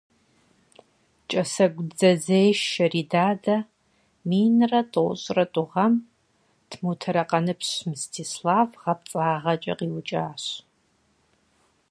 [1.29, 3.57] КӀэсэгу дзэзешэ Ридадэ
[4.27, 5.93] минрэ тӏощӏрэ тӏу гъэм
[6.69, 10.43] тмутэрэкъаныпщ Мстислав гъэпцӀагъэкӀэ къиукӀащ.